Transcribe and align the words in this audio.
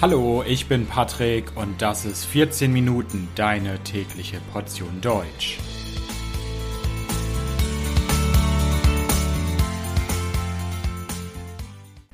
Hallo, 0.00 0.44
ich 0.46 0.66
bin 0.68 0.86
Patrick 0.86 1.56
und 1.56 1.82
das 1.82 2.04
ist 2.04 2.24
14 2.26 2.72
Minuten 2.72 3.26
deine 3.34 3.82
tägliche 3.82 4.40
Portion 4.52 5.00
Deutsch. 5.00 5.58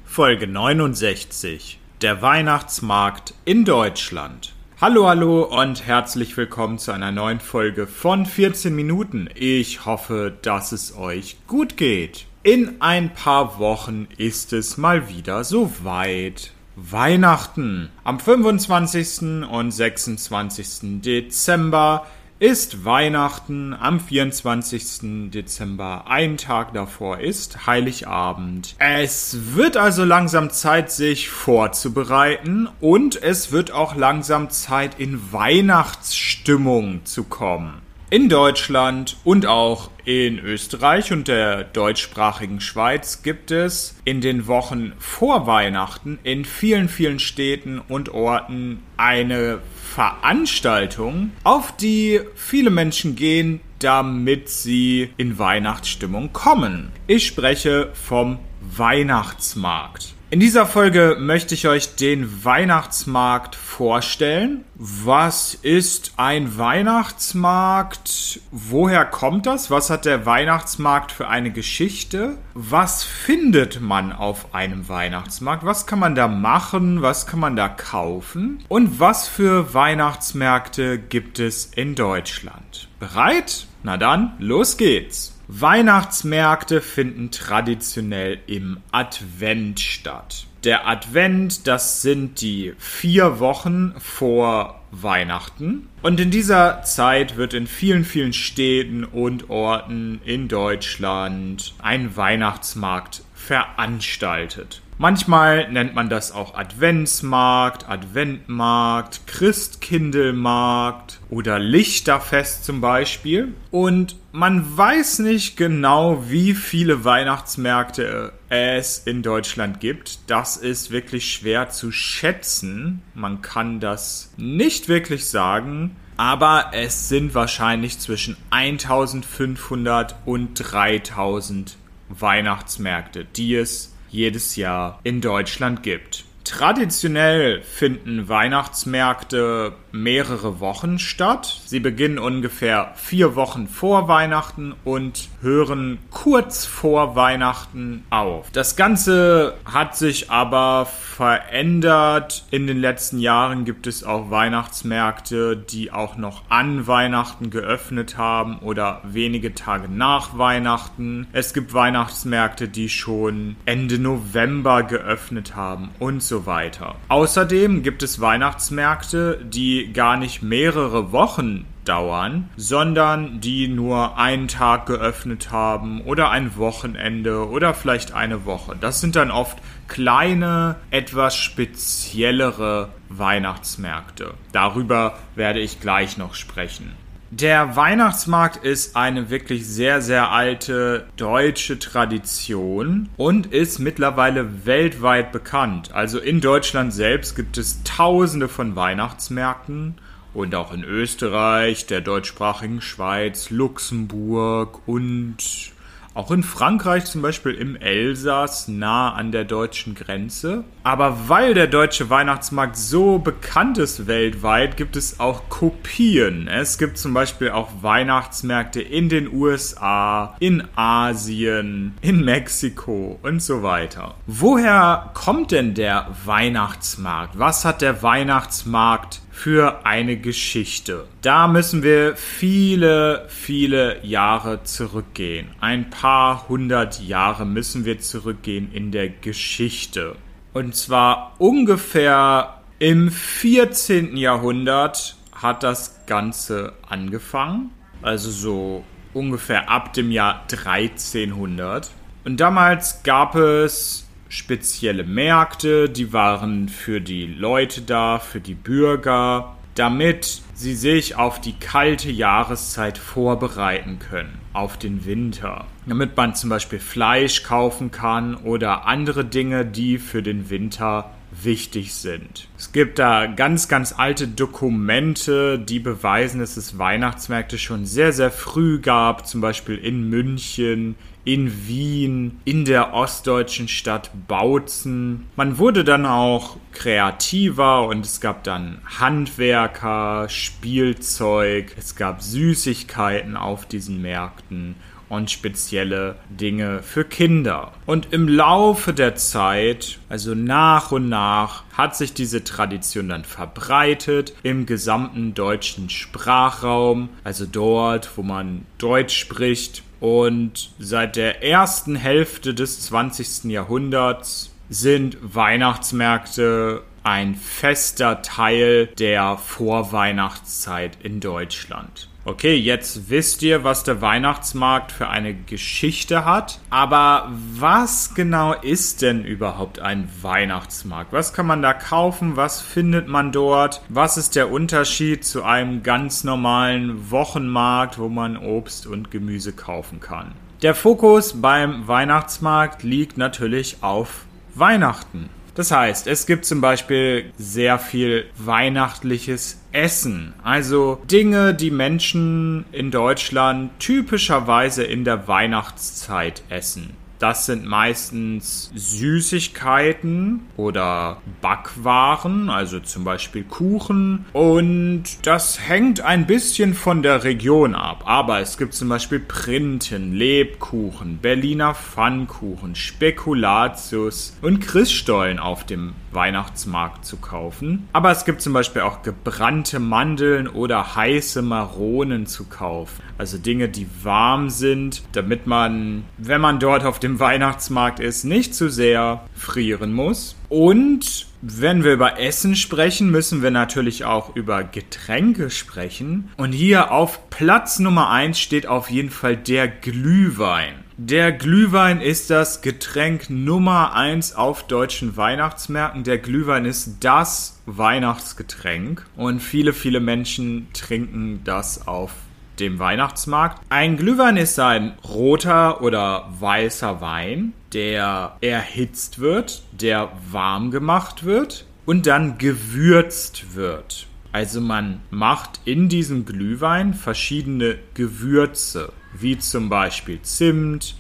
Folge 0.03 0.47
69 0.47 1.79
Der 2.01 2.23
Weihnachtsmarkt 2.23 3.35
in 3.45 3.67
Deutschland. 3.67 4.55
Hallo, 4.81 5.07
hallo 5.07 5.43
und 5.43 5.87
herzlich 5.87 6.35
willkommen 6.39 6.79
zu 6.79 6.91
einer 6.91 7.13
neuen 7.13 7.39
Folge 7.39 7.87
von 7.87 8.25
14 8.25 8.75
Minuten. 8.75 9.29
Ich 9.35 9.85
hoffe, 9.85 10.33
dass 10.41 10.73
es 10.73 10.97
euch 10.97 11.37
gut 11.47 11.77
geht. 11.77 12.25
In 12.43 12.81
ein 12.81 13.13
paar 13.13 13.59
Wochen 13.59 14.09
ist 14.17 14.55
es 14.55 14.79
mal 14.79 15.11
wieder 15.11 15.45
soweit. 15.45 16.54
Weihnachten. 16.77 17.91
Am 18.03 18.19
25. 18.19 19.47
und 19.49 19.71
26. 19.71 21.01
Dezember 21.03 22.07
ist 22.41 22.85
Weihnachten. 22.85 23.75
Am 23.75 24.01
24. 24.01 25.31
Dezember, 25.31 26.07
ein 26.09 26.37
Tag 26.37 26.73
davor, 26.75 27.21
ist 27.21 27.67
Heiligabend. 27.67 28.75
Es 28.79 29.55
wird 29.55 29.77
also 29.77 30.05
langsam 30.05 30.51
Zeit, 30.51 30.91
sich 30.91 31.31
vorzubereiten 31.31 32.69
und 32.81 33.23
es 33.23 33.53
wird 33.53 33.71
auch 33.71 33.95
langsam 33.95 34.51
Zeit, 34.51 34.99
in 34.99 35.33
Weihnachtsstimmung 35.33 37.05
zu 37.05 37.25
kommen. 37.25 37.84
In 38.15 38.29
Deutschland 38.29 39.17
und 39.25 39.45
auch 39.47 39.91
in 40.05 40.39
Österreich 40.39 41.11
und 41.11 41.27
der 41.27 41.65
deutschsprachigen 41.65 42.61
Schweiz 42.61 43.25
gibt 43.25 43.51
es 43.51 43.97
in 44.05 44.21
den 44.21 44.47
Wochen 44.47 44.93
vor 45.01 45.49
Weihnachten 45.49 46.21
in 46.23 46.45
vielen, 46.45 46.89
vielen 46.89 47.19
Städten 47.19 47.81
und 47.81 48.11
Orten 48.11 48.85
eine 48.97 49.59
Veranstaltung, 49.97 51.33
auf 51.43 51.77
die 51.77 52.21
viele 52.37 52.71
Menschen 52.71 53.17
gehen, 53.17 53.59
damit 53.81 54.49
sie 54.49 55.11
in 55.17 55.37
Weihnachtsstimmung 55.41 56.33
kommen. 56.33 56.93
Ich 57.09 57.27
spreche 57.27 57.91
vom 57.95 58.39
Weihnachtsmarkt. 58.61 60.15
In 60.35 60.41
dieser 60.41 60.67
Folge 60.67 61.17
möchte 61.21 61.55
ich 61.55 61.69
euch 61.69 61.95
den 61.95 62.45
Weihnachtsmarkt 62.45 63.55
vorstellen. 63.55 64.65
Was 64.75 65.55
ist 65.55 66.15
ein 66.17 66.59
Weihnachtsmarkt? 66.59 68.41
Woher 68.51 69.05
kommt 69.05 69.47
das? 69.47 69.71
Was 69.71 69.91
hat 69.91 70.07
der 70.07 70.27
Weihnachtsmarkt 70.27 71.13
für 71.13 71.29
eine 71.29 71.53
Geschichte? 71.53 72.37
Was 72.55 73.05
findet 73.05 73.81
man 73.81 74.11
auf 74.11 74.57
einem 74.57 74.89
Weihnachtsmarkt? 74.89 75.65
Was 75.65 75.87
kann 75.87 76.01
man 76.01 76.17
da 76.17 76.27
machen? 76.27 77.01
Was 77.01 77.29
kann 77.29 77.39
man 77.39 77.55
da 77.55 77.69
kaufen? 77.69 78.65
Und 78.67 78.99
was 78.99 79.29
für 79.29 79.73
Weihnachtsmärkte 79.73 80.99
gibt 80.99 81.39
es 81.39 81.67
in 81.67 81.95
Deutschland? 81.95 82.89
Bereit? 82.99 83.69
Na 83.85 83.97
dann, 83.99 84.33
los 84.41 84.79
geht's! 84.79 85.34
Weihnachtsmärkte 85.49 86.81
finden 86.81 87.31
traditionell 87.31 88.39
im 88.47 88.79
Advent 88.93 89.81
statt. 89.81 90.47
Der 90.65 90.89
Advent, 90.89 91.67
das 91.67 92.01
sind 92.01 92.41
die 92.41 92.73
vier 92.79 93.39
Wochen 93.39 93.95
vor 93.99 94.81
Weihnachten. 94.91 95.89
Und 96.01 96.21
in 96.21 96.31
dieser 96.31 96.83
Zeit 96.85 97.37
wird 97.37 97.53
in 97.53 97.67
vielen, 97.67 98.05
vielen 98.05 98.33
Städten 98.33 99.05
und 99.05 99.51
Orten 99.51 100.21
in 100.25 100.49
Deutschland 100.49 101.75
ein 101.83 102.17
Weihnachtsmarkt 102.17 103.23
veranstaltet. 103.35 104.81
Manchmal 104.97 105.71
nennt 105.73 105.95
man 105.95 106.09
das 106.09 106.31
auch 106.31 106.55
Adventsmarkt, 106.55 107.89
Adventmarkt, 107.89 109.27
Christkindelmarkt 109.27 111.19
oder 111.31 111.59
Lichterfest 111.59 112.65
zum 112.65 112.81
Beispiel. 112.81 113.55
Und 113.73 114.17
man 114.31 114.77
weiß 114.77 115.19
nicht 115.21 115.57
genau, 115.57 116.25
wie 116.29 116.55
viele 116.55 117.05
Weihnachtsmärkte 117.05 118.33
es 118.49 118.99
in 118.99 119.23
Deutschland 119.23 119.81
gibt. 119.81 120.31
Das 120.31 120.57
ist 120.57 120.93
wirklich 120.93 121.33
schwer 121.33 121.71
zu 121.71 121.91
schätzen. 121.91 123.03
Man 123.15 123.43
kann 123.43 123.81
das 123.81 124.33
nicht 124.37 124.89
wirklich 124.89 125.27
sagen. 125.27 125.97
Aber 126.17 126.71
es 126.73 127.09
sind 127.09 127.35
wahrscheinlich 127.35 127.99
zwischen 127.99 128.37
1500 128.51 130.15
und 130.25 130.55
3000 130.55 131.77
Weihnachtsmärkte, 132.09 133.25
die 133.25 133.57
es 133.57 133.94
jedes 134.15 134.55
Jahr 134.55 135.01
in 135.03 135.21
Deutschland 135.21 135.83
gibt. 135.83 136.25
Traditionell 136.45 137.63
finden 137.63 138.29
Weihnachtsmärkte 138.29 139.73
mehrere 139.93 140.61
Wochen 140.61 140.99
statt. 140.99 141.63
Sie 141.65 141.81
beginnen 141.81 142.19
ungefähr 142.19 142.93
vier 142.97 143.35
Wochen 143.35 143.67
vor 143.67 144.09
Weihnachten 144.09 144.75
und 144.85 145.29
hören 145.41 145.99
kurz 146.11 146.67
vor 146.67 147.17
Weihnachten 147.17 148.05
auf. 148.11 148.51
Das 148.53 148.77
Ganze 148.77 149.55
hat 149.65 149.97
sich 149.97 150.31
aber 150.31 150.87
verändert. 150.87 152.45
In 152.51 152.67
den 152.67 152.79
letzten 152.79 153.21
Jahren 153.21 153.65
gibt 153.65 153.87
es 153.87 154.05
auch 154.05 154.31
Weihnachtsmärkte, 154.31 155.57
die 155.57 155.93
auch 155.93 156.17
noch 156.17 156.43
an 156.51 156.87
Weihnachten 156.87 157.51
geöffnet 157.51 158.19
haben 158.19 158.59
oder 158.59 159.01
wenige 159.05 159.55
Tage 159.55 159.89
nach 159.89 160.37
Weihnachten. 160.37 161.27
Es 161.33 161.55
gibt 161.55 161.73
Weihnachtsmärkte, 161.73 162.69
die 162.69 162.89
schon 162.89 163.57
Ende 163.65 163.99
November 163.99 164.83
geöffnet 164.83 165.57
haben 165.57 165.91
und 165.99 166.23
so 166.23 166.34
weiter. 166.47 166.97
Außerdem 167.09 167.83
gibt 167.83 168.03
es 168.03 168.21
Weihnachtsmärkte, 168.21 169.41
die 169.45 169.93
gar 169.93 170.17
nicht 170.17 170.43
mehrere 170.43 171.13
Wochen 171.13 171.67
dauern, 171.85 172.49
sondern 172.57 173.41
die 173.41 173.69
nur 173.69 174.19
einen 174.19 174.49
Tag 174.49 174.87
geöffnet 174.87 175.51
haben 175.51 176.01
oder 176.03 176.31
ein 176.31 176.57
Wochenende 176.57 177.49
oder 177.49 177.75
vielleicht 177.75 178.13
eine 178.13 178.45
Woche. 178.45 178.77
Das 178.81 179.01
sind 179.01 179.17
dann 179.17 179.31
oft 179.31 179.59
kleine, 179.89 180.77
etwas 180.91 181.37
speziellere 181.37 182.89
Weihnachtsmärkte. 183.09 184.35
Darüber 184.53 185.19
werde 185.35 185.61
ich 185.61 185.81
gleich 185.81 186.17
noch 186.17 186.35
sprechen. 186.35 187.04
Der 187.41 187.75
Weihnachtsmarkt 187.75 188.65
ist 188.65 188.95
eine 188.95 189.29
wirklich 189.29 189.67
sehr, 189.67 190.01
sehr 190.01 190.31
alte 190.31 191.09
deutsche 191.17 191.81
Tradition 191.81 193.09
und 193.17 193.47
ist 193.47 193.81
mittlerweile 193.81 194.65
weltweit 194.67 195.33
bekannt. 195.33 195.91
Also 195.93 196.21
in 196.21 196.41
Deutschland 196.41 196.95
selbst 196.95 197.35
gibt 197.35 197.59
es 197.59 197.83
tausende 197.83 198.47
von 198.47 198.77
Weihnachtsmärkten 198.77 199.97
und 200.33 200.55
auch 200.55 200.73
in 200.73 200.85
Österreich, 200.85 201.87
der 201.87 202.03
deutschsprachigen 202.03 202.81
Schweiz, 202.81 203.51
Luxemburg 203.51 204.87
und 204.87 205.74
auch 206.15 206.31
in 206.31 206.45
Frankreich, 206.45 207.05
zum 207.05 207.23
Beispiel 207.23 207.53
im 207.53 207.77
Elsass, 207.77 208.69
nah 208.69 209.13
an 209.13 209.33
der 209.33 209.45
deutschen 209.45 209.95
Grenze. 209.95 210.65
Aber 210.85 211.29
weil 211.29 211.55
der 211.55 211.67
deutsche 211.67 212.09
Weihnachtsmarkt 212.09 212.77
so 212.77 213.19
bekannt 213.19 213.79
ist 213.79 214.07
weltweit, 214.07 214.77
gibt 214.77 214.97
es 214.97 215.19
auch 215.19 215.49
Kopien. 215.49 216.47
Es 216.47 216.79
gibt 216.79 216.99
zum 216.99 217.15
Beispiel 217.15 217.51
auch 217.51 217.69
Weihnachtsmärkte 217.83 218.81
in 218.81 219.09
den 219.09 219.33
USA, 219.33 220.37
in 220.39 220.63
Asien, 220.77 221.95
in 222.01 222.25
Mexiko 222.25 223.19
und 223.23 223.43
so 223.43 223.63
weiter. 223.65 224.15
Woher 224.27 225.11
kommt 225.15 225.51
denn 225.51 225.75
der 225.75 226.09
Weihnachtsmarkt? 226.25 227.39
Was 227.39 227.65
hat 227.65 227.83
der 227.83 228.03
Weihnachtsmarkt 228.03 229.21
für 229.35 229.85
eine 229.85 230.17
Geschichte. 230.17 231.07
Da 231.21 231.49
müssen 231.49 231.83
wir 231.83 232.17
viele, 232.17 233.27
viele 233.29 234.03
Jahre 234.05 234.63
zurückgehen. 234.63 235.49
Ein 235.61 235.91
paar 235.91 236.49
hundert 236.49 237.01
Jahre 237.01 237.45
müssen 237.45 237.85
wir 237.85 237.99
zurückgehen 237.99 238.71
in 238.73 238.93
der 238.93 239.09
Geschichte. 239.09 240.15
Und 240.53 240.77
zwar 240.77 241.35
ungefähr 241.39 242.61
im 242.79 243.11
14. 243.11 244.17
Jahrhundert 244.17 245.17
hat 245.35 245.65
das 245.65 246.07
Ganze 246.07 246.73
angefangen. 246.89 247.71
Also 248.03 248.31
so 248.31 248.85
ungefähr 249.13 249.69
ab 249.69 249.93
dem 249.93 250.13
Jahr 250.13 250.43
1300. 250.51 251.91
Und 252.25 252.39
damals 252.39 253.03
gab 253.03 253.35
es 253.35 254.07
spezielle 254.29 255.05
Märkte, 255.05 255.89
die 255.89 256.13
waren 256.13 256.69
für 256.69 257.01
die 257.01 257.27
Leute 257.27 257.83
da, 257.83 258.19
für 258.19 258.41
die 258.41 258.55
Bürger, 258.55 259.57
damit 259.75 260.43
sie 260.55 260.75
sich 260.75 261.17
auf 261.17 261.41
die 261.41 261.55
kalte 261.55 262.11
Jahreszeit 262.11 262.97
vorbereiten 262.97 263.99
können, 263.99 264.39
auf 264.53 264.79
den 264.79 265.05
Winter. 265.05 265.67
Damit 265.87 266.17
man 266.17 266.35
zum 266.35 266.51
Beispiel 266.51 266.79
Fleisch 266.79 267.43
kaufen 267.43 267.91
kann 267.91 268.37
oder 268.37 268.87
andere 268.87 269.25
Dinge, 269.25 269.67
die 269.67 269.99
für 269.99 270.23
den 270.23 270.49
Winter 270.49 271.11
wichtig 271.43 271.95
sind. 271.95 272.49
Es 272.57 272.73
gibt 272.73 272.99
da 272.99 273.27
ganz, 273.27 273.69
ganz 273.69 273.95
alte 273.97 274.29
Dokumente, 274.29 275.59
die 275.59 275.81
beweisen, 275.81 276.41
dass 276.41 276.57
es 276.57 276.79
Weihnachtsmärkte 276.79 277.59
schon 277.59 277.87
sehr, 277.87 278.13
sehr 278.13 278.31
früh 278.31 278.81
gab, 278.81 279.27
zum 279.27 279.41
Beispiel 279.41 279.77
in 279.77 280.09
München, 280.09 280.97
in 281.25 281.67
Wien, 281.67 282.41
in 282.45 282.65
der 282.65 282.93
ostdeutschen 282.93 283.69
Stadt 283.69 284.11
Bautzen. 284.29 285.27
Man 285.37 285.59
wurde 285.59 285.83
dann 285.83 286.05
auch 286.05 286.59
kreativer 286.73 287.87
und 287.89 288.05
es 288.05 288.21
gab 288.21 288.45
dann 288.45 288.81
Handwerker, 288.99 290.29
Spielzeug, 290.29 291.75
es 291.79 291.97
gab 291.97 292.23
Süßigkeiten 292.23 293.37
auf 293.37 293.67
diesen 293.67 294.03
Märkten 294.03 294.77
und 295.09 295.31
spezielle 295.31 296.17
Dinge 296.29 296.83
für 296.83 297.05
Kinder. 297.05 297.73
Und 297.87 298.13
im 298.13 298.29
Laufe 298.29 298.93
der 298.93 299.15
Zeit, 299.17 299.99
also 300.09 300.35
nach 300.35 300.93
und 300.93 301.09
nach, 301.09 301.65
hat 301.77 301.97
sich 301.97 302.15
diese 302.15 302.45
Tradition 302.45 303.09
dann 303.09 303.25
verbreitet 303.25 304.35
im 304.43 304.67
gesamten 304.67 305.35
deutschen 305.35 305.91
Sprachraum, 305.91 307.09
also 307.25 307.47
dort, 307.47 308.17
wo 308.17 308.23
man 308.23 308.67
Deutsch 308.79 309.17
spricht. 309.17 309.83
Und 310.01 310.71
seit 310.79 311.17
der 311.17 311.43
ersten 311.43 311.97
Hälfte 311.97 312.53
des 312.53 312.81
20. 312.83 313.45
Jahrhunderts 313.51 314.51
sind 314.69 315.17
Weihnachtsmärkte 315.23 316.83
ein 317.05 317.35
fester 317.35 318.23
Teil 318.23 318.89
der 318.99 319.37
Vorweihnachtszeit 319.37 320.99
in 321.03 321.21
Deutschland. 321.21 322.09
Okay, 322.27 322.57
jetzt 322.57 323.11
wisst 323.11 323.43
ihr, 323.43 323.65
was 323.65 323.85
der 323.85 324.01
Weihnachtsmarkt 324.01 324.93
für 324.93 325.09
eine 325.11 325.35
Geschichte 325.35 326.25
hat. 326.25 326.59
Aber 326.71 327.31
was 327.31 328.15
genau 328.15 328.55
ist 328.55 329.03
denn 329.03 329.27
überhaupt 329.27 329.79
ein 329.79 330.09
Weihnachtsmarkt? 330.23 331.13
Was 331.13 331.35
kann 331.35 331.47
man 331.47 331.61
da 331.61 331.75
kaufen? 331.75 332.37
Was 332.37 332.63
findet 332.63 333.09
man 333.09 333.31
dort? 333.31 333.83
Was 333.91 334.17
ist 334.17 334.37
der 334.37 334.51
Unterschied 334.51 335.27
zu 335.27 335.45
einem 335.45 335.83
ganz 335.83 336.25
normalen 336.25 337.11
Wochenmarkt, 337.11 337.99
wo 337.99 338.09
man 338.09 338.39
Obst 338.39 338.87
und 338.87 339.11
Gemüse 339.11 339.53
kaufen 339.53 340.01
kann? 340.01 340.33
Der 340.63 340.75
Fokus 340.75 341.43
beim 341.43 341.87
Weihnachtsmarkt 341.87 342.85
liegt 342.85 343.19
natürlich 343.19 343.83
auf 343.83 344.25
Weihnachten. 344.55 345.29
Das 345.55 345.71
heißt, 345.71 346.07
es 346.09 346.27
gibt 346.27 346.45
zum 346.45 346.61
Beispiel 346.61 347.33
sehr 347.39 347.79
viel 347.79 348.27
weihnachtliches 348.37 349.61
Essen. 349.73 350.35
Also 350.43 351.01
Dinge, 351.11 351.55
die 351.55 351.71
Menschen 351.71 352.65
in 352.73 352.91
Deutschland 352.91 353.71
typischerweise 353.79 354.83
in 354.83 355.05
der 355.05 355.29
Weihnachtszeit 355.29 356.43
essen. 356.49 356.97
Das 357.25 357.47
sind 357.47 357.65
meistens 357.65 358.71
Süßigkeiten 358.75 360.43
oder 360.59 361.23
Backwaren, 361.41 362.51
also 362.51 362.81
zum 362.81 363.05
Beispiel 363.05 363.45
Kuchen. 363.45 364.27
Und 364.35 365.05
das 365.23 365.59
hängt 365.67 366.03
ein 366.03 366.27
bisschen 366.27 366.75
von 366.75 367.03
der 367.03 367.25
Region 367.25 367.75
ab. 367.75 368.03
Aber 368.05 368.41
es 368.41 368.59
gibt 368.59 368.75
zum 368.75 368.91
Beispiel 368.91 369.21
Printen, 369.21 370.13
Lebkuchen, 370.13 371.17
Berliner 371.17 371.75
Pfannkuchen, 371.75 372.75
Spekulatius 372.75 374.37
und 374.43 374.61
Christstollen 374.61 375.39
auf 375.39 375.65
dem 375.65 375.95
Weihnachtsmarkt 376.15 377.05
zu 377.05 377.17
kaufen. 377.17 377.89
Aber 377.93 378.11
es 378.11 378.25
gibt 378.25 378.41
zum 378.41 378.53
Beispiel 378.53 378.83
auch 378.83 379.03
gebrannte 379.03 379.81
Mandeln 379.81 380.49
oder 380.49 380.95
heiße 380.95 381.43
Maronen 381.43 382.27
zu 382.27 382.45
kaufen. 382.45 383.03
Also 383.19 383.39
Dinge, 383.39 383.69
die 383.69 383.87
warm 384.03 384.51
sind, 384.51 385.03
damit 385.13 385.47
man, 385.47 386.05
wenn 386.19 386.41
man 386.41 386.59
dort 386.59 386.85
auf 386.85 386.99
dem 386.99 387.14
Weihnachtsmarkt 387.21 388.01
ist, 388.01 388.25
nicht 388.25 388.55
zu 388.55 388.71
sehr 388.71 389.25
frieren 389.35 389.93
muss. 389.93 390.37
Und 390.49 391.27
wenn 391.43 391.85
wir 391.85 391.93
über 391.93 392.19
Essen 392.19 392.57
sprechen, 392.57 393.11
müssen 393.11 393.43
wir 393.43 393.51
natürlich 393.51 394.05
auch 394.05 394.35
über 394.35 394.65
Getränke 394.65 395.51
sprechen. 395.51 396.31
Und 396.37 396.53
hier 396.53 396.91
auf 396.91 397.29
Platz 397.31 397.79
Nummer 397.79 398.11
1 398.11 398.39
steht 398.39 398.67
auf 398.67 398.91
jeden 398.91 399.11
Fall 399.11 399.37
der 399.37 399.69
Glühwein. 399.69 400.85
Der 400.97 401.33
Glühwein 401.33 402.01
ist 402.01 402.31
das 402.31 402.63
Getränk 402.63 403.29
Nummer 403.29 403.95
1 403.95 404.37
auf 404.37 404.65
deutschen 404.69 405.17
Weihnachtsmärkten. 405.17 406.05
Der 406.05 406.19
Glühwein 406.19 406.67
ist 406.67 406.99
das 407.01 407.61
Weihnachtsgetränk 407.67 409.05
und 409.17 409.41
viele, 409.41 409.73
viele 409.73 409.99
Menschen 409.99 410.69
trinken 410.73 411.41
das 411.43 411.89
auf 411.89 412.13
dem 412.61 412.79
Weihnachtsmarkt. 412.79 413.63
Ein 413.69 413.97
Glühwein 413.97 414.37
ist 414.37 414.59
ein 414.59 414.95
roter 415.05 415.83
oder 415.83 416.29
weißer 416.39 417.01
Wein, 417.01 417.53
der 417.73 418.37
erhitzt 418.41 419.19
wird, 419.19 419.63
der 419.73 420.11
warm 420.31 420.71
gemacht 420.71 421.25
wird 421.25 421.67
und 421.87 422.07
dann 422.07 422.39
gewürzt 422.39 423.55
wird. 423.55 424.07
Also 424.33 424.61
man 424.61 425.01
macht 425.11 425.61
in 425.65 425.89
diesem 425.89 426.25
Glühwein 426.25 426.95
verschiedene 426.95 427.79
Gewürze, 427.95 428.93
wie 429.13 429.39
zum 429.39 429.69
Beispiel 429.69 430.21
Zimt, 430.23 430.97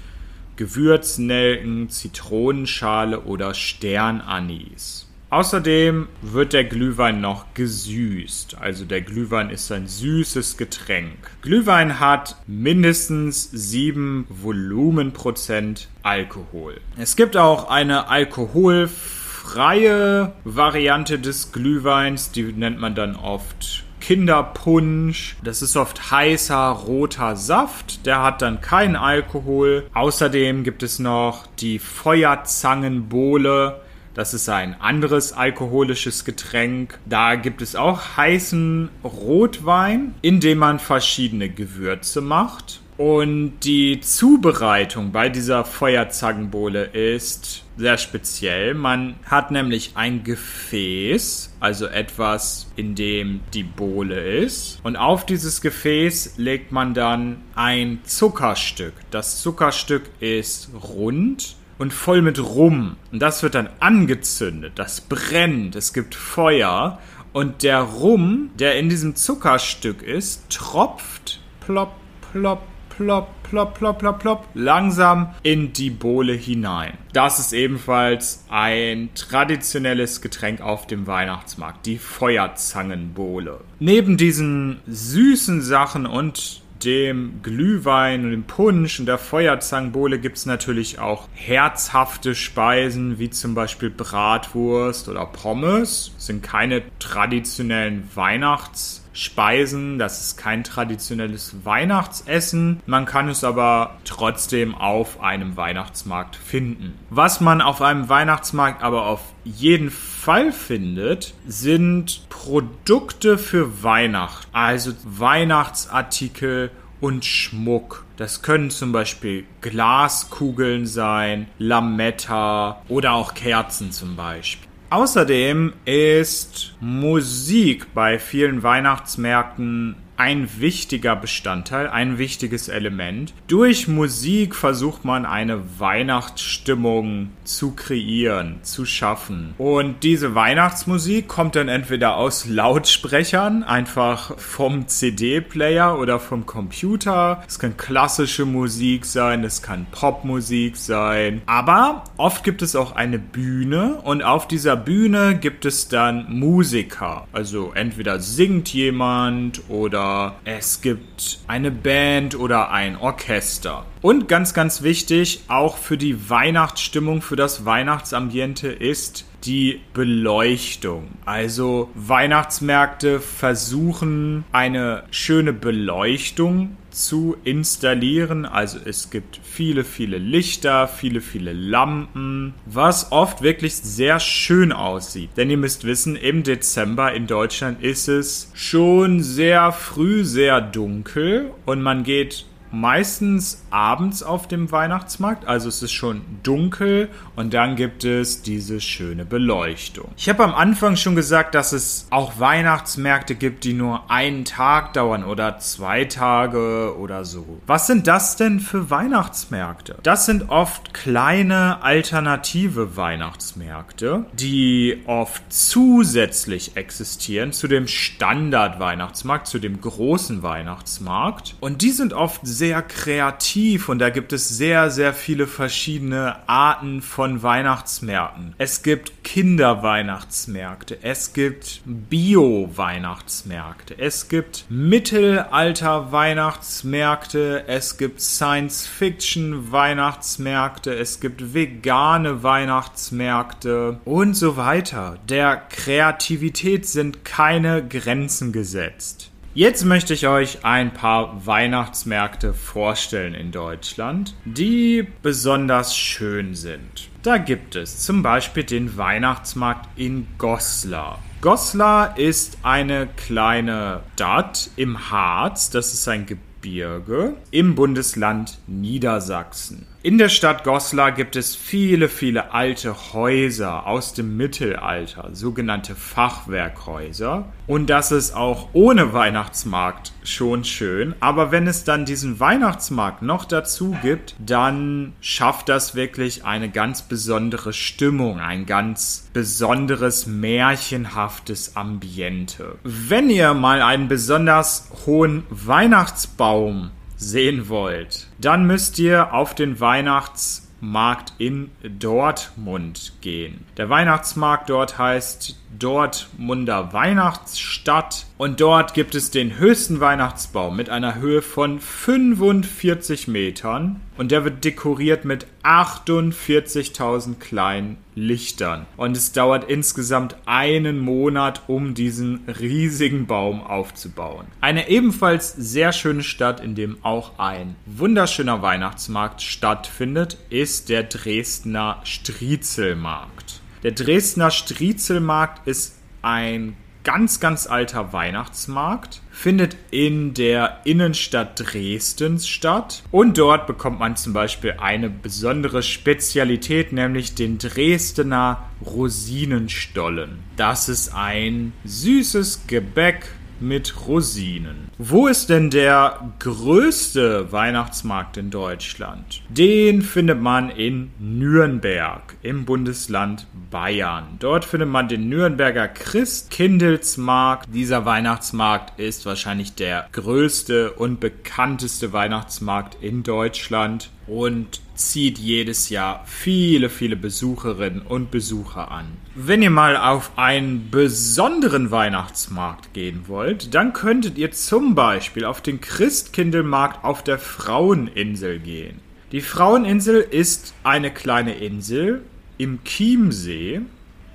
Gewürznelken, 0.56 1.90
Zitronenschale 1.90 3.22
oder 3.22 3.54
Sternanis. 3.54 5.10
Außerdem 5.34 6.06
wird 6.22 6.52
der 6.52 6.62
Glühwein 6.62 7.20
noch 7.20 7.46
gesüßt. 7.54 8.58
Also 8.60 8.84
der 8.84 9.00
Glühwein 9.00 9.50
ist 9.50 9.72
ein 9.72 9.88
süßes 9.88 10.56
Getränk. 10.56 11.32
Glühwein 11.42 11.98
hat 11.98 12.36
mindestens 12.46 13.50
7 13.50 14.26
Volumenprozent 14.28 15.88
Alkohol. 16.04 16.80
Es 16.96 17.16
gibt 17.16 17.36
auch 17.36 17.68
eine 17.68 18.10
alkoholfreie 18.10 20.30
Variante 20.44 21.18
des 21.18 21.50
Glühweins, 21.50 22.30
die 22.30 22.44
nennt 22.44 22.78
man 22.78 22.94
dann 22.94 23.16
oft 23.16 23.82
Kinderpunsch. 23.98 25.34
Das 25.42 25.62
ist 25.62 25.76
oft 25.76 26.12
heißer 26.12 26.68
roter 26.68 27.34
Saft. 27.34 28.06
Der 28.06 28.22
hat 28.22 28.40
dann 28.40 28.60
keinen 28.60 28.94
Alkohol. 28.94 29.86
Außerdem 29.94 30.62
gibt 30.62 30.84
es 30.84 31.00
noch 31.00 31.48
die 31.58 31.80
Feuerzangenbowle. 31.80 33.80
Das 34.14 34.32
ist 34.32 34.48
ein 34.48 34.80
anderes 34.80 35.32
alkoholisches 35.32 36.24
Getränk. 36.24 37.00
Da 37.04 37.34
gibt 37.34 37.62
es 37.62 37.74
auch 37.74 38.16
heißen 38.16 38.88
Rotwein, 39.02 40.14
in 40.22 40.38
dem 40.38 40.58
man 40.58 40.78
verschiedene 40.78 41.48
Gewürze 41.48 42.20
macht. 42.20 42.80
Und 42.96 43.54
die 43.64 44.00
Zubereitung 44.00 45.10
bei 45.10 45.28
dieser 45.28 45.64
Feuerzangenbowle 45.64 46.84
ist 46.84 47.64
sehr 47.76 47.98
speziell. 47.98 48.74
Man 48.74 49.16
hat 49.26 49.50
nämlich 49.50 49.92
ein 49.96 50.22
Gefäß, 50.22 51.56
also 51.58 51.86
etwas, 51.86 52.70
in 52.76 52.94
dem 52.94 53.40
die 53.52 53.64
Bohle 53.64 54.20
ist. 54.20 54.78
Und 54.84 54.94
auf 54.94 55.26
dieses 55.26 55.60
Gefäß 55.60 56.34
legt 56.36 56.70
man 56.70 56.94
dann 56.94 57.38
ein 57.56 57.98
Zuckerstück. 58.04 58.94
Das 59.10 59.42
Zuckerstück 59.42 60.04
ist 60.20 60.70
rund 60.80 61.56
und 61.78 61.92
voll 61.92 62.22
mit 62.22 62.38
Rum. 62.42 62.96
Und 63.12 63.20
das 63.20 63.42
wird 63.42 63.54
dann 63.54 63.68
angezündet, 63.80 64.72
das 64.76 65.00
brennt, 65.00 65.76
es 65.76 65.92
gibt 65.92 66.14
Feuer. 66.14 66.98
Und 67.32 67.62
der 67.64 67.80
Rum, 67.80 68.50
der 68.58 68.78
in 68.78 68.88
diesem 68.88 69.16
Zuckerstück 69.16 70.02
ist, 70.02 70.50
tropft 70.50 71.40
plopp, 71.60 71.92
plopp, 72.32 72.62
plopp, 72.90 73.28
plopp, 73.42 73.78
plopp, 73.78 73.98
plopp, 73.98 74.18
plopp, 74.20 74.48
langsam 74.54 75.34
in 75.42 75.72
die 75.72 75.90
Bohle 75.90 76.32
hinein. 76.32 76.96
Das 77.12 77.38
ist 77.38 77.52
ebenfalls 77.52 78.44
ein 78.48 79.10
traditionelles 79.14 80.20
Getränk 80.20 80.60
auf 80.60 80.86
dem 80.86 81.06
Weihnachtsmarkt, 81.06 81.86
die 81.86 81.98
Feuerzangenbowle. 81.98 83.60
Neben 83.80 84.16
diesen 84.16 84.80
süßen 84.86 85.62
Sachen 85.62 86.06
und 86.06 86.62
dem 86.84 87.40
Glühwein 87.42 88.24
und 88.24 88.30
dem 88.30 88.44
Punsch 88.44 89.00
und 89.00 89.06
der 89.06 89.18
Feuerzangenbowle 89.18 90.18
gibt 90.18 90.36
es 90.36 90.46
natürlich 90.46 90.98
auch 90.98 91.28
herzhafte 91.32 92.34
Speisen, 92.34 93.18
wie 93.18 93.30
zum 93.30 93.54
Beispiel 93.54 93.90
Bratwurst 93.90 95.08
oder 95.08 95.26
Pommes. 95.26 96.12
Das 96.16 96.26
sind 96.26 96.42
keine 96.42 96.82
traditionellen 96.98 98.08
Weihnachts- 98.14 99.03
Speisen. 99.14 99.98
Das 99.98 100.20
ist 100.20 100.36
kein 100.36 100.64
traditionelles 100.64 101.64
Weihnachtsessen. 101.64 102.82
Man 102.84 103.06
kann 103.06 103.28
es 103.28 103.44
aber 103.44 103.96
trotzdem 104.04 104.74
auf 104.74 105.20
einem 105.20 105.56
Weihnachtsmarkt 105.56 106.36
finden. 106.36 106.98
Was 107.08 107.40
man 107.40 107.62
auf 107.62 107.80
einem 107.80 108.08
Weihnachtsmarkt 108.08 108.82
aber 108.82 109.06
auf 109.06 109.22
jeden 109.44 109.90
Fall 109.90 110.52
findet, 110.52 111.32
sind 111.46 112.28
Produkte 112.28 113.38
für 113.38 113.82
Weihnachten. 113.82 114.48
Also 114.52 114.92
Weihnachtsartikel 115.04 116.70
und 117.00 117.24
Schmuck. 117.24 118.04
Das 118.16 118.42
können 118.42 118.70
zum 118.70 118.92
Beispiel 118.92 119.44
Glaskugeln 119.60 120.86
sein, 120.86 121.48
Lametta 121.58 122.82
oder 122.88 123.12
auch 123.12 123.34
Kerzen 123.34 123.92
zum 123.92 124.16
Beispiel. 124.16 124.68
Außerdem 124.90 125.72
ist 125.84 126.74
Musik 126.80 127.92
bei 127.94 128.18
vielen 128.18 128.62
Weihnachtsmärkten 128.62 129.96
ein 130.16 130.48
wichtiger 130.58 131.16
Bestandteil, 131.16 131.88
ein 131.88 132.18
wichtiges 132.18 132.68
Element. 132.68 133.34
Durch 133.48 133.88
Musik 133.88 134.54
versucht 134.54 135.04
man 135.04 135.26
eine 135.26 135.80
Weihnachtsstimmung 135.80 137.30
zu 137.44 137.72
kreieren, 137.72 138.60
zu 138.62 138.86
schaffen. 138.86 139.54
Und 139.58 140.02
diese 140.02 140.34
Weihnachtsmusik 140.34 141.28
kommt 141.28 141.56
dann 141.56 141.68
entweder 141.68 142.16
aus 142.16 142.46
Lautsprechern, 142.46 143.62
einfach 143.64 144.38
vom 144.38 144.86
CD-Player 144.86 145.98
oder 145.98 146.20
vom 146.20 146.46
Computer. 146.46 147.42
Es 147.48 147.58
kann 147.58 147.76
klassische 147.76 148.44
Musik 148.44 149.04
sein, 149.06 149.44
es 149.44 149.62
kann 149.62 149.86
Popmusik 149.90 150.76
sein. 150.76 151.42
Aber 151.46 152.04
oft 152.16 152.44
gibt 152.44 152.62
es 152.62 152.76
auch 152.76 152.92
eine 152.92 153.18
Bühne 153.18 153.96
und 154.02 154.22
auf 154.22 154.46
dieser 154.46 154.76
Bühne 154.76 155.36
gibt 155.36 155.64
es 155.64 155.88
dann 155.88 156.26
Musiker. 156.28 157.26
Also 157.32 157.72
entweder 157.74 158.20
singt 158.20 158.72
jemand 158.72 159.62
oder 159.68 160.03
es 160.44 160.80
gibt 160.80 161.38
eine 161.46 161.70
Band 161.70 162.38
oder 162.38 162.70
ein 162.70 162.96
Orchester. 162.96 163.84
Und 164.02 164.28
ganz, 164.28 164.54
ganz 164.54 164.82
wichtig, 164.82 165.44
auch 165.48 165.76
für 165.76 165.96
die 165.96 166.28
Weihnachtsstimmung, 166.28 167.22
für 167.22 167.36
das 167.36 167.64
Weihnachtsambiente 167.64 168.68
ist 168.68 169.24
die 169.46 169.80
Beleuchtung. 169.92 171.08
Also 171.24 171.90
Weihnachtsmärkte 171.94 173.20
versuchen 173.20 174.44
eine 174.52 175.04
schöne 175.10 175.52
Beleuchtung 175.52 176.76
zu 176.90 177.36
installieren. 177.44 178.46
Also 178.46 178.78
es 178.84 179.10
gibt 179.10 179.40
viele, 179.42 179.84
viele 179.84 180.18
Lichter, 180.18 180.88
viele, 180.88 181.20
viele 181.20 181.52
Lampen, 181.52 182.54
was 182.66 183.12
oft 183.12 183.42
wirklich 183.42 183.74
sehr 183.74 184.20
schön 184.20 184.72
aussieht. 184.72 185.30
Denn 185.36 185.50
ihr 185.50 185.56
müsst 185.58 185.84
wissen, 185.84 186.16
im 186.16 186.42
Dezember 186.42 187.12
in 187.12 187.26
Deutschland 187.26 187.82
ist 187.82 188.08
es 188.08 188.50
schon 188.54 189.22
sehr 189.22 189.72
früh, 189.72 190.24
sehr 190.24 190.60
dunkel 190.60 191.50
und 191.66 191.82
man 191.82 192.04
geht 192.04 192.46
meistens 192.74 193.62
abends 193.70 194.22
auf 194.22 194.48
dem 194.48 194.70
Weihnachtsmarkt, 194.70 195.46
also 195.46 195.68
es 195.68 195.82
ist 195.82 195.92
schon 195.92 196.22
dunkel 196.42 197.08
und 197.36 197.54
dann 197.54 197.76
gibt 197.76 198.04
es 198.04 198.42
diese 198.42 198.80
schöne 198.80 199.24
Beleuchtung. 199.24 200.10
Ich 200.16 200.28
habe 200.28 200.44
am 200.44 200.54
Anfang 200.54 200.96
schon 200.96 201.14
gesagt, 201.14 201.54
dass 201.54 201.72
es 201.72 202.06
auch 202.10 202.38
Weihnachtsmärkte 202.38 203.34
gibt, 203.34 203.64
die 203.64 203.72
nur 203.72 204.10
einen 204.10 204.44
Tag 204.44 204.92
dauern 204.94 205.24
oder 205.24 205.58
zwei 205.58 206.04
Tage 206.04 206.96
oder 206.98 207.24
so. 207.24 207.60
Was 207.66 207.86
sind 207.86 208.06
das 208.06 208.36
denn 208.36 208.60
für 208.60 208.90
Weihnachtsmärkte? 208.90 209.96
Das 210.02 210.26
sind 210.26 210.50
oft 210.50 210.92
kleine 210.94 211.82
alternative 211.82 212.96
Weihnachtsmärkte, 212.96 214.26
die 214.32 215.02
oft 215.06 215.42
zusätzlich 215.48 216.76
existieren 216.76 217.52
zu 217.52 217.68
dem 217.68 217.86
Standard-Weihnachtsmarkt, 217.86 219.46
zu 219.46 219.58
dem 219.58 219.80
großen 219.80 220.42
Weihnachtsmarkt 220.42 221.54
und 221.60 221.82
die 221.82 221.90
sind 221.90 222.12
oft 222.12 222.40
sehr 222.44 222.63
sehr 222.64 222.80
kreativ 222.80 223.90
und 223.90 223.98
da 223.98 224.08
gibt 224.08 224.32
es 224.32 224.48
sehr, 224.48 224.90
sehr 224.90 225.12
viele 225.12 225.46
verschiedene 225.46 226.48
Arten 226.48 227.02
von 227.02 227.42
Weihnachtsmärkten. 227.42 228.54
Es 228.56 228.82
gibt 228.82 229.22
Kinderweihnachtsmärkte, 229.22 230.96
es 231.02 231.34
gibt 231.34 231.82
Bio-Weihnachtsmärkte, 231.84 233.98
es 233.98 234.30
gibt 234.30 234.64
Mittelalter-Weihnachtsmärkte, 234.70 237.68
es 237.68 237.98
gibt 237.98 238.22
Science-Fiction-Weihnachtsmärkte, 238.22 240.94
es 240.94 241.20
gibt 241.20 241.52
vegane 241.52 242.42
Weihnachtsmärkte 242.42 244.00
und 244.06 244.32
so 244.32 244.56
weiter. 244.56 245.18
Der 245.28 245.58
Kreativität 245.68 246.86
sind 246.86 247.26
keine 247.26 247.86
Grenzen 247.86 248.52
gesetzt. 248.52 249.33
Jetzt 249.56 249.84
möchte 249.84 250.14
ich 250.14 250.26
euch 250.26 250.64
ein 250.64 250.92
paar 250.92 251.46
Weihnachtsmärkte 251.46 252.54
vorstellen 252.54 253.34
in 253.34 253.52
Deutschland, 253.52 254.34
die 254.44 255.06
besonders 255.22 255.96
schön 255.96 256.56
sind. 256.56 257.08
Da 257.22 257.38
gibt 257.38 257.76
es 257.76 258.00
zum 258.00 258.24
Beispiel 258.24 258.64
den 258.64 258.96
Weihnachtsmarkt 258.96 259.88
in 259.94 260.26
Goslar. 260.38 261.20
Goslar 261.40 262.18
ist 262.18 262.58
eine 262.64 263.06
kleine 263.06 264.00
Stadt 264.14 264.70
im 264.74 265.12
Harz, 265.12 265.70
das 265.70 265.94
ist 265.94 266.08
ein 266.08 266.26
Gebirge 266.26 267.36
im 267.52 267.76
Bundesland 267.76 268.58
Niedersachsen. 268.66 269.86
In 270.04 270.18
der 270.18 270.28
Stadt 270.28 270.64
Goslar 270.64 271.12
gibt 271.12 271.34
es 271.34 271.56
viele, 271.56 272.10
viele 272.10 272.52
alte 272.52 273.14
Häuser 273.14 273.86
aus 273.86 274.12
dem 274.12 274.36
Mittelalter, 274.36 275.30
sogenannte 275.32 275.94
Fachwerkhäuser. 275.94 277.46
Und 277.66 277.88
das 277.88 278.12
ist 278.12 278.36
auch 278.36 278.68
ohne 278.74 279.14
Weihnachtsmarkt 279.14 280.12
schon 280.22 280.64
schön. 280.64 281.14
Aber 281.20 281.52
wenn 281.52 281.66
es 281.66 281.84
dann 281.84 282.04
diesen 282.04 282.38
Weihnachtsmarkt 282.38 283.22
noch 283.22 283.46
dazu 283.46 283.96
gibt, 284.02 284.36
dann 284.38 285.14
schafft 285.22 285.70
das 285.70 285.94
wirklich 285.94 286.44
eine 286.44 286.68
ganz 286.68 287.00
besondere 287.00 287.72
Stimmung, 287.72 288.40
ein 288.40 288.66
ganz 288.66 289.30
besonderes, 289.32 290.26
märchenhaftes 290.26 291.76
Ambiente. 291.76 292.76
Wenn 292.82 293.30
ihr 293.30 293.54
mal 293.54 293.80
einen 293.80 294.08
besonders 294.08 294.90
hohen 295.06 295.44
Weihnachtsbaum 295.48 296.90
sehen 297.30 297.68
wollt, 297.68 298.28
dann 298.38 298.66
müsst 298.66 298.98
ihr 298.98 299.32
auf 299.32 299.54
den 299.54 299.80
Weihnachtsmarkt 299.80 301.32
in 301.38 301.70
Dortmund 301.82 303.14
gehen. 303.20 303.66
Der 303.76 303.88
Weihnachtsmarkt 303.88 304.70
dort 304.70 304.98
heißt 304.98 305.56
Dortmunder 305.78 306.92
Weihnachtsstadt 306.92 308.26
und 308.36 308.60
dort 308.60 308.94
gibt 308.94 309.14
es 309.14 309.30
den 309.30 309.58
höchsten 309.58 310.00
Weihnachtsbaum 310.00 310.76
mit 310.76 310.90
einer 310.90 311.16
Höhe 311.16 311.42
von 311.42 311.80
45 311.80 313.28
Metern 313.28 314.00
und 314.16 314.30
der 314.30 314.44
wird 314.44 314.64
dekoriert 314.64 315.24
mit 315.24 315.46
48.000 315.62 317.38
kleinen 317.38 317.96
Lichtern. 318.14 318.86
Und 318.96 319.16
es 319.16 319.32
dauert 319.32 319.68
insgesamt 319.68 320.36
einen 320.46 320.98
Monat, 320.98 321.62
um 321.66 321.94
diesen 321.94 322.44
riesigen 322.48 323.26
Baum 323.26 323.62
aufzubauen. 323.62 324.46
Eine 324.60 324.88
ebenfalls 324.88 325.52
sehr 325.52 325.92
schöne 325.92 326.22
Stadt, 326.22 326.60
in 326.60 326.74
dem 326.74 326.98
auch 327.02 327.38
ein 327.38 327.76
wunderschöner 327.86 328.62
Weihnachtsmarkt 328.62 329.42
stattfindet, 329.42 330.38
ist 330.50 330.88
der 330.88 331.04
Dresdner 331.04 332.00
Striezelmarkt. 332.04 333.60
Der 333.84 333.92
Dresdner 333.92 334.50
Striezelmarkt 334.50 335.68
ist 335.68 335.98
ein 336.22 336.74
ganz, 337.02 337.38
ganz 337.38 337.66
alter 337.66 338.14
Weihnachtsmarkt, 338.14 339.20
findet 339.30 339.76
in 339.90 340.32
der 340.32 340.80
Innenstadt 340.84 341.60
Dresdens 341.60 342.48
statt. 342.48 343.02
Und 343.10 343.36
dort 343.36 343.66
bekommt 343.66 343.98
man 343.98 344.16
zum 344.16 344.32
Beispiel 344.32 344.76
eine 344.78 345.10
besondere 345.10 345.82
Spezialität, 345.82 346.94
nämlich 346.94 347.34
den 347.34 347.58
Dresdner 347.58 348.62
Rosinenstollen. 348.86 350.38
Das 350.56 350.88
ist 350.88 351.14
ein 351.14 351.74
süßes 351.84 352.62
Gebäck 352.66 353.26
mit 353.60 354.06
Rosinen. 354.06 354.90
Wo 354.98 355.26
ist 355.26 355.50
denn 355.50 355.70
der 355.70 356.32
größte 356.38 357.52
Weihnachtsmarkt 357.52 358.36
in 358.36 358.50
Deutschland? 358.50 359.42
Den 359.48 360.02
findet 360.02 360.40
man 360.40 360.70
in 360.70 361.10
Nürnberg 361.18 362.36
im 362.42 362.64
Bundesland 362.64 363.46
Bayern. 363.70 364.36
Dort 364.38 364.64
findet 364.64 364.88
man 364.88 365.08
den 365.08 365.28
Nürnberger 365.28 365.88
Christkindelsmarkt. 365.88 367.68
Dieser 367.74 368.04
Weihnachtsmarkt 368.04 368.98
ist 369.00 369.26
wahrscheinlich 369.26 369.74
der 369.74 370.08
größte 370.12 370.92
und 370.92 371.20
bekannteste 371.20 372.12
Weihnachtsmarkt 372.12 372.96
in 373.02 373.22
Deutschland 373.22 374.10
und 374.26 374.80
zieht 374.94 375.38
jedes 375.38 375.88
Jahr 375.88 376.24
viele, 376.26 376.88
viele 376.88 377.16
Besucherinnen 377.16 378.02
und 378.02 378.30
Besucher 378.30 378.90
an. 378.90 379.06
Wenn 379.34 379.62
ihr 379.62 379.70
mal 379.70 379.96
auf 379.96 380.32
einen 380.36 380.90
besonderen 380.90 381.90
Weihnachtsmarkt 381.90 382.92
gehen 382.94 383.24
wollt, 383.26 383.74
dann 383.74 383.92
könntet 383.92 384.38
ihr 384.38 384.52
zum 384.52 384.94
Beispiel 384.94 385.44
auf 385.44 385.60
den 385.60 385.80
Christkindlmarkt 385.80 387.04
auf 387.04 387.22
der 387.24 387.38
Fraueninsel 387.38 388.60
gehen. 388.60 389.00
Die 389.32 389.40
Fraueninsel 389.40 390.20
ist 390.20 390.74
eine 390.84 391.10
kleine 391.10 391.54
Insel 391.54 392.22
im 392.56 392.84
Chiemsee 392.84 393.80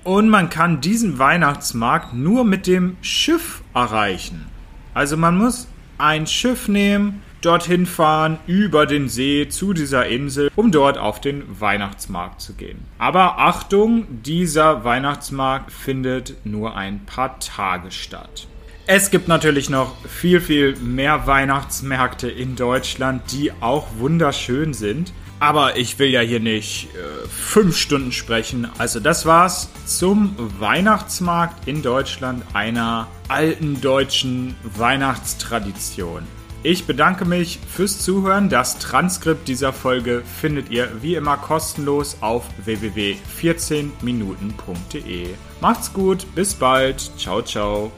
und 0.04 0.28
man 0.28 0.50
kann 0.50 0.80
diesen 0.80 1.18
Weihnachtsmarkt 1.18 2.14
nur 2.14 2.44
mit 2.44 2.66
dem 2.66 2.96
Schiff 3.00 3.62
erreichen. 3.74 4.46
Also 4.92 5.16
man 5.16 5.36
muss 5.36 5.68
ein 5.98 6.26
Schiff 6.26 6.68
nehmen, 6.68 7.22
dorthin 7.44 7.86
fahren, 7.86 8.38
über 8.46 8.86
den 8.86 9.08
See 9.08 9.48
zu 9.48 9.72
dieser 9.72 10.06
Insel, 10.06 10.50
um 10.56 10.72
dort 10.72 10.98
auf 10.98 11.20
den 11.20 11.44
Weihnachtsmarkt 11.60 12.40
zu 12.40 12.54
gehen. 12.54 12.84
Aber 12.98 13.38
Achtung, 13.38 14.06
dieser 14.22 14.84
Weihnachtsmarkt 14.84 15.72
findet 15.72 16.44
nur 16.44 16.76
ein 16.76 17.04
paar 17.06 17.38
Tage 17.40 17.90
statt. 17.90 18.46
Es 18.86 19.10
gibt 19.10 19.28
natürlich 19.28 19.70
noch 19.70 19.94
viel, 20.06 20.40
viel 20.40 20.74
mehr 20.76 21.26
Weihnachtsmärkte 21.26 22.28
in 22.28 22.56
Deutschland, 22.56 23.22
die 23.30 23.52
auch 23.60 23.86
wunderschön 23.98 24.74
sind. 24.74 25.12
Aber 25.38 25.78
ich 25.78 25.98
will 25.98 26.10
ja 26.10 26.20
hier 26.20 26.40
nicht 26.40 26.88
äh, 26.94 27.28
fünf 27.28 27.78
Stunden 27.78 28.12
sprechen. 28.12 28.68
Also 28.76 29.00
das 29.00 29.24
war's 29.24 29.70
zum 29.86 30.34
Weihnachtsmarkt 30.58 31.66
in 31.66 31.82
Deutschland, 31.82 32.44
einer 32.52 33.08
alten 33.28 33.80
deutschen 33.80 34.54
Weihnachtstradition. 34.76 36.39
Ich 36.62 36.86
bedanke 36.86 37.24
mich 37.24 37.58
fürs 37.58 38.00
Zuhören. 38.00 38.50
Das 38.50 38.78
Transkript 38.78 39.48
dieser 39.48 39.72
Folge 39.72 40.22
findet 40.40 40.70
ihr 40.70 40.90
wie 41.00 41.14
immer 41.14 41.38
kostenlos 41.38 42.18
auf 42.20 42.44
www.14minuten.de. 42.64 45.28
Macht's 45.62 45.94
gut, 45.94 46.26
bis 46.34 46.52
bald. 46.54 47.12
Ciao, 47.16 47.40
ciao. 47.40 47.90